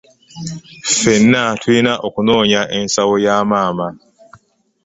Ffennatulina 0.91 1.93
okunonya 2.07 2.61
ensawo 2.77 3.15
ya 3.25 3.35
maama. 3.49 3.87